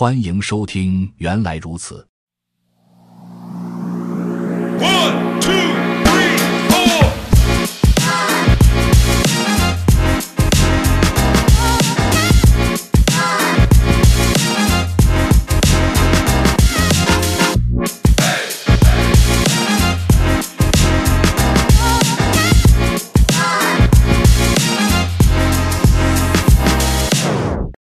[0.00, 2.06] 欢迎收听，原来如此。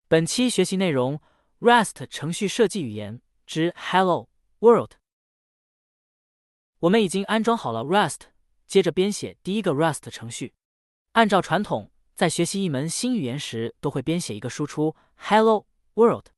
[0.08, 1.20] 本期学习内容
[1.60, 4.30] ：Rust 程序设计语言之 Hello
[4.60, 4.92] World。
[6.78, 8.20] 我们已经安装好了 Rust，
[8.66, 10.54] 接着编写第一个 Rust 程序。
[11.12, 16.28] 按照传统，在学习一门新语言时，都会编写一个输出 Hello World，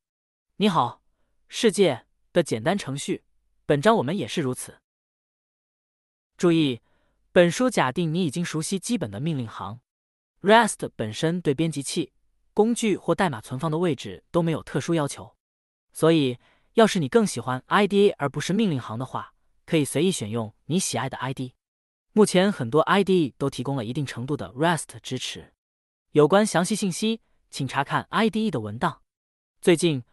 [0.56, 1.02] 你好，
[1.46, 3.22] 世界的简单程序。
[3.64, 4.80] 本章我们也是如此。
[6.36, 6.80] 注意，
[7.30, 9.80] 本书假定你已经熟悉基本的命令行。
[10.40, 12.12] Rust 本身对编辑器。
[12.54, 15.34] 工具或代码存放的位置都没有特殊要求，
[15.92, 16.38] 所以
[16.74, 19.34] 要是你更喜欢 IDE 而不是命令行的话，
[19.64, 21.52] 可以随意选用你喜爱的 ID。
[22.12, 25.54] 目前很多 IDE 都提供了一定程度的 Rust 支持，
[26.10, 29.00] 有关详细信息请查看 IDE 的文档。
[29.62, 30.04] 最近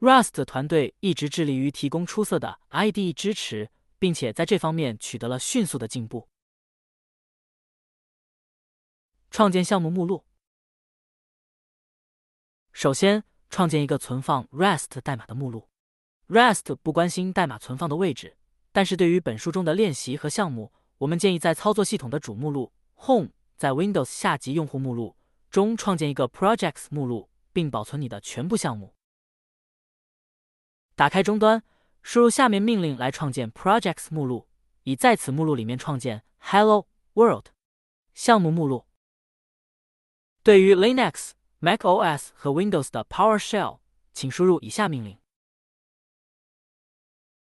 [0.00, 6.28] ，Rust 团队一直致力于提供出色的 IDE 支持，并且在这方面取得了迅速的进步。
[9.30, 10.24] 创建项目目录。
[12.76, 15.70] 首先，创建一个存放 REST 代码的目录。
[16.28, 18.36] REST 不关心代码存放的位置，
[18.70, 22.70] 但是对于本书中的练习和项目，我们建议在操作系统的主目录
[23.06, 25.16] Home，在 Windows 下级用户目录
[25.48, 28.92] 中创建一个 Projects 目录，并保存你的全部项目。
[30.94, 31.62] 打开终端，
[32.02, 34.48] 输入下面命令来创建 Projects 目录，
[34.82, 37.46] 以在此目录里面创建 Hello World
[38.12, 38.84] 项目目录。
[40.42, 41.30] 对于 Linux。
[41.60, 43.78] macOS 和 Windows 的 PowerShell，
[44.12, 45.18] 请输入以下命令：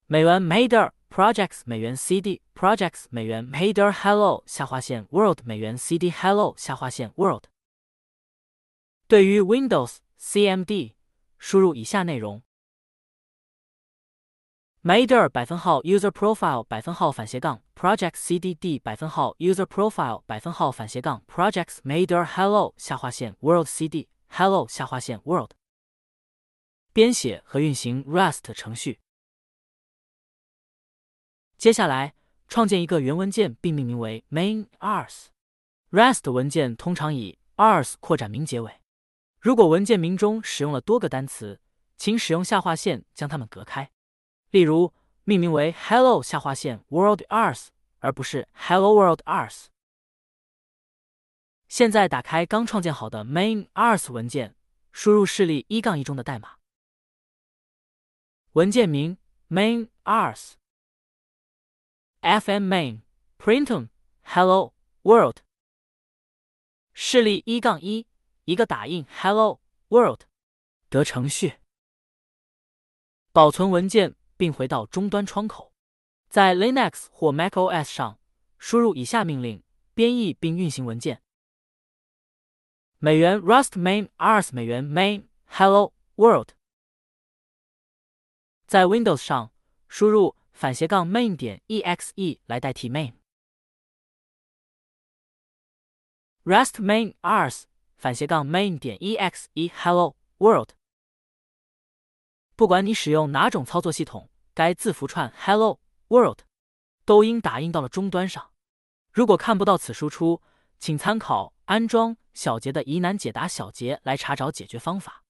[0.05, 7.11] 美元 mader projects 美元 cd projects 美元 mader hello 下划线 world 美元 cd hello 下划线
[7.15, 7.45] world。
[9.07, 10.93] 对于 Windows cmd，
[11.37, 12.41] 输入以下内容
[14.87, 23.67] ：mader 百分号 user profile 百分号反斜杠 project cdd 百分号 user profile 百分号反斜杠 projects mader hello 下划线 world
[23.67, 25.51] cd hello 下划线 world。
[26.93, 29.01] 编写和运行 Rust 程序。
[31.57, 32.15] 接下来，
[32.47, 35.25] 创建一个源文件并命名为 main.rs。
[35.91, 38.71] Rust 文件通常以 rs 扩展名结尾。
[39.41, 41.59] 如果文件名中使用了多个单词，
[41.97, 43.91] 请使用下划线将它们隔开。
[44.49, 44.93] 例如，
[45.25, 47.67] 命名为 hello 下划线 world arts
[47.99, 49.65] 而不是 hello world arts。
[51.67, 54.55] 现在打开刚创建好的 main arts 文件，
[54.93, 56.59] 输入示例一杠一中的代码。
[58.53, 59.17] 文件名
[59.49, 60.53] main arts
[62.21, 63.01] fm main
[63.37, 63.89] printum
[64.23, 65.39] hello world
[66.93, 68.07] 示例一杠一
[68.45, 69.59] 一个打印 hello
[69.89, 70.21] world
[70.89, 71.55] 得程序。
[73.33, 74.15] 保存文件。
[74.37, 75.73] 并回到终端窗口，
[76.29, 78.19] 在 Linux 或 macOS 上
[78.57, 81.21] 输入以下命令，编译并运行文件：
[82.99, 86.49] 美元 rust main rs 美元 main hello world。
[88.67, 89.51] 在 Windows 上
[89.87, 93.13] 输入反斜杠 main 点 exe 来代替 main。
[96.43, 97.63] rust main rs
[97.97, 100.69] 反斜杠 main 点 exe hello world。
[102.57, 106.39] 不管你使用哪种操作系统，该字符串 Hello World
[107.05, 108.51] 都应打印到了终端上。
[109.13, 110.41] 如果看不到此输出，
[110.79, 115.23] 请参考安装小杰的疑难解答小节来查找解决方法。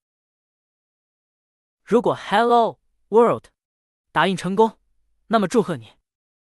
[1.83, 2.79] 如果 Hello
[3.09, 3.47] World
[4.13, 4.79] 打印成功，
[5.27, 5.95] 那么祝贺你，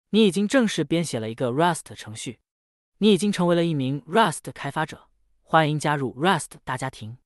[0.09, 2.41] 你已经正式编写了一个 Rust 程序，
[2.97, 5.11] 你已经成为了一名 Rust 开发者，
[5.43, 7.19] 欢迎加入 Rust 大家庭。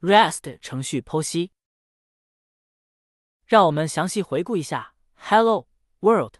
[0.00, 1.52] Rust 程序剖析。
[3.48, 5.66] 让我们详细回顾一下 Hello
[6.00, 6.34] World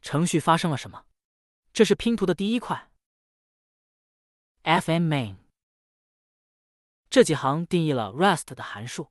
[0.00, 1.04] 程序发生了什么。
[1.72, 2.88] 这是拼图的第一块。
[4.62, 5.34] fm main
[7.10, 9.10] 这几行定义了 Rust 的函数。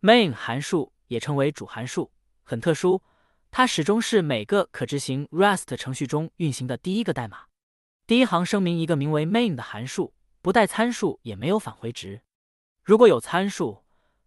[0.00, 2.12] main 函数也称为主函数，
[2.44, 3.02] 很特殊，
[3.50, 7.46] 它始终是每个可执行 Rust 程序中运行的第一个代码。
[8.06, 12.22] 第一行声明一个名为 main 的函数不带参数，也没有返回值。
[12.84, 13.84] 如果有参数，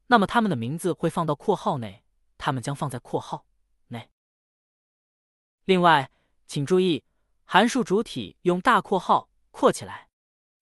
[0.08, 2.01] 那么它们的名字会放到括号内。
[2.42, 3.46] 它们将放在括号
[3.90, 4.10] 内。
[5.66, 6.10] 另外，
[6.48, 7.04] 请注意，
[7.46, 10.10] 函数主体用大括号括起来。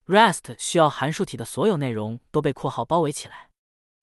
[0.04, 3.48] Rest 需要函数体的所有内容都被括号包围起来。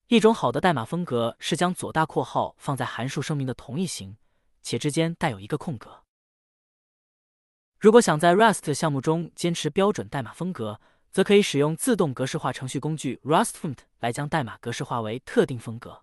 [0.08, 4.16] 一种好的代码风格是将左大括号放在函数声明的同一行，
[4.62, 6.02] 且之间带有一个空格。
[7.78, 10.80] 如果想在 Rust 项目中坚持标准代码风格，
[11.12, 16.02] 则可以使用自动格式化程序工具 RustFont 来将代码格式化为特定风格。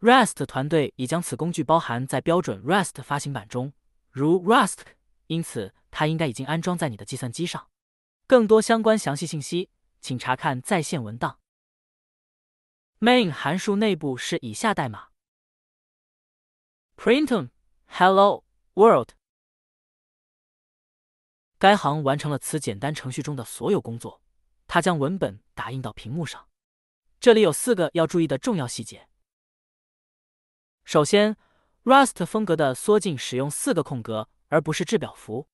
[0.00, 3.72] Rust 团队已将此工具包含在标准 Rust 发行版中，
[4.10, 4.80] 如 Rust，
[5.26, 7.68] 因此它应该已经安装在你的计算机上。
[8.26, 9.70] 更多相关详细信息，
[10.00, 11.38] 请查看在线文档。
[13.00, 15.08] main 函数内部是以下代码
[16.96, 17.50] ：printm
[17.86, 18.44] hello
[18.74, 19.10] world。
[21.58, 24.20] 该行完成了此简单程序中的所有工作，
[24.66, 26.48] 它将文本打印到屏幕上。
[27.18, 29.08] 这里有四个要注意的重要细节。
[30.86, 31.36] 首先
[31.84, 35.46] ，Rust 风格的缩进使用四个空格，而不是制表符。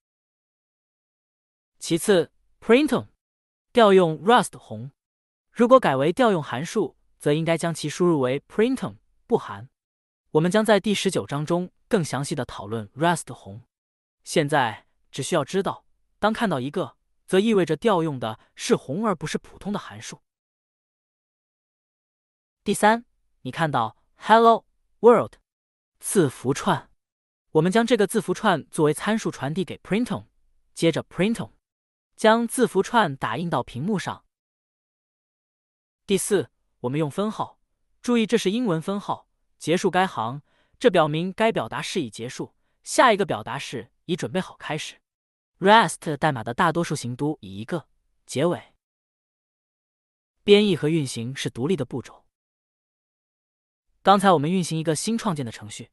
[1.80, 2.30] 其次
[2.60, 3.08] ，printum
[3.72, 4.92] 调用 Rust 红，
[5.50, 6.96] 如果改为调用函数。
[7.22, 8.96] 则应该将其输入为 printum
[9.28, 9.70] 不含。
[10.32, 13.62] 我们将在第十九章中更详细的讨论 Rust 红。
[14.24, 15.84] 现在只需要知道，
[16.18, 20.20] 当看到一个，则意味着调用的是红而不是普通的函数。
[22.64, 23.04] 第三，
[23.42, 24.64] 你看到 Hello
[25.02, 25.32] World
[25.98, 26.88] 字符串，
[27.50, 30.26] 我们将这个字符串作为参数传递给 printom，
[30.74, 31.50] 接着 printom
[32.14, 34.24] 将字符串打印到屏幕上。
[36.06, 36.50] 第四。
[36.82, 37.60] 我们用分号，
[38.00, 39.28] 注意这是英文分号。
[39.56, 40.42] 结束该行，
[40.80, 42.56] 这表明该表达式已结束。
[42.82, 45.00] 下一个表达式已准备好开始。
[45.60, 47.86] Rust 代码的大多数行都以一个
[48.26, 48.74] 结尾。
[50.42, 52.21] 编译和运行是独立的步骤。
[54.02, 55.92] 刚才我们运行一个新创建的程序，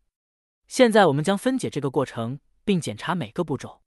[0.67, 3.83] 现在我们将分解这个过程，并检查每个步骤。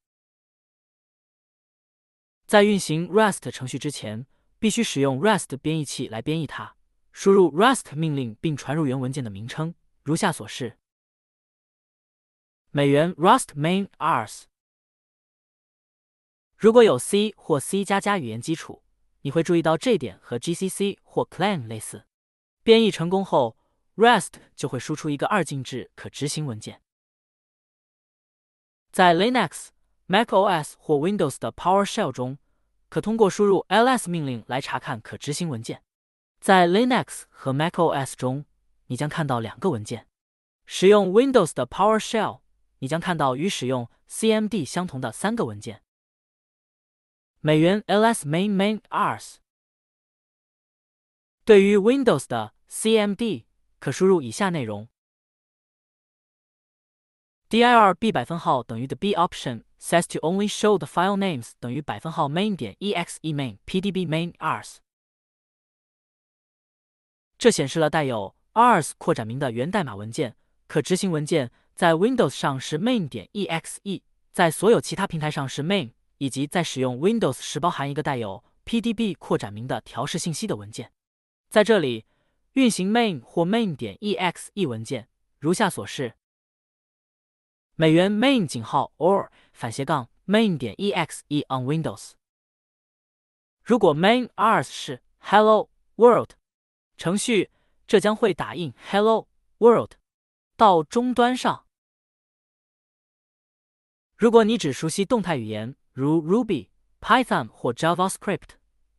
[2.47, 4.29] 在运行 Rust 程序之前，
[4.61, 6.77] 必须使用 Rust 编译器来编译它。
[7.11, 9.75] 输入 Rust 命令并传入原文件的名称，
[10.05, 10.79] 如下所示：
[12.71, 14.45] 美元 Rust main ars。
[16.57, 18.85] 如果有 C 或 C 加加语言基础，
[19.23, 22.07] 你会注意到这点和 GCC 或 Clang 类似。
[22.63, 23.57] 编译成功后
[23.97, 26.83] rest 就会输出一个二进制可执行文件。
[28.91, 29.69] 在 Linux、
[30.09, 32.39] macOS 或 Windows 的 PowerShell 中，
[32.89, 35.83] 可通过输入 ls 命令来查看可执行文件。
[36.41, 38.45] 在 Linux 和 macOS 中，
[38.87, 40.09] 你将看到两个文件。
[40.67, 42.41] 使用 Windows 的 PowerShell，
[42.79, 45.83] 你将看到与使用 CMD 相同的三个文件。
[47.41, 49.37] 美元 ls main main ars。
[51.45, 53.47] 对于 Windows 的 CMD，
[53.83, 54.87] 可输入以下内容
[57.51, 62.77] ：dir b 百分号等于 the b option says to only show the file names 等于百分号 main 点
[62.79, 64.77] exe main pdb main r's。
[67.37, 70.37] 这显示了带有 r's 扩展名的源代码文件。
[70.69, 80.93] 可执行文件在 Windows 上是 main 点 exe，在所有其他平台上是 main，以及在使用 Windows 时包含一个带有 pdb 扩展名的调试信息的文件。
[81.51, 82.07] 在这里，
[82.53, 85.09] 运行 main 或 main 点 exe 文件，
[85.39, 86.15] 如下所示：
[87.75, 92.13] 美元 main 井号 or 反斜杠 main 点 exe on Windows。
[93.63, 96.33] 如果 main ars 是 Hello World。
[96.99, 97.51] 程序
[97.87, 99.29] 这将会打印 Hello
[99.59, 99.93] World
[100.57, 101.67] 到终端上。
[104.17, 106.69] 如果你只熟悉动态语言，如 Ruby、
[107.01, 108.51] Python 或 JavaScript，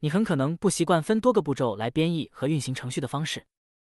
[0.03, 3.45] 你很可能不习惯分多个步骤来编译和运行程序的方式。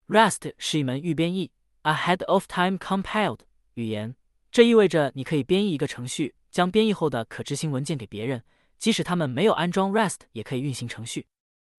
[0.07, 1.49] Rust 是一门预编译
[1.81, 3.39] （Ahead of Time Compiled）
[3.73, 4.15] 语言，
[4.51, 8.43] 这意味着你可以编译一个程序，将编译后的可执行文件给别人，
[8.77, 11.25] 即使他们没有安装 Rust 也可以运行程序。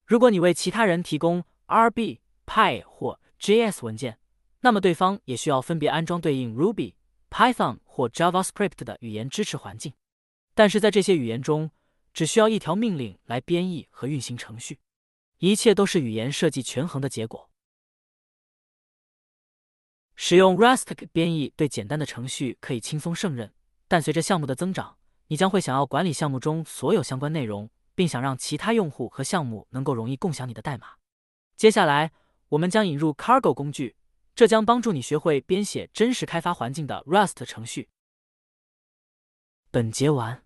[0.04, 4.18] 如果你为其他人提供 RB、Py 或 JS 文件，
[4.62, 6.94] 那么对方也需要分别安装对应 Ruby、
[7.30, 9.92] Python 或 JavaScript 的语言支持环境。
[10.56, 11.70] 但是在这些语言中，
[12.16, 14.80] 只需要一条命令来编译和运行程序，
[15.36, 17.50] 一切都是语言设计权衡的结果。
[20.14, 23.52] 使用 Rust 编译对简单的程序可以轻松胜任，
[23.86, 24.96] 但随着项目的增长，
[25.26, 30.94] 你将会想要管理项目中所有相关内容，并想让其他用户和项目能够容易共享你的代码。
[31.54, 32.12] 接下来，
[32.48, 33.94] 我们将引入 Cargo 工具，
[34.34, 37.90] 这将帮助你学会编写真实开发环境的 Rust 程序。
[39.70, 40.45] 本节完。